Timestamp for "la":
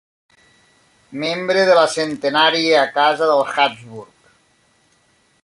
1.81-1.83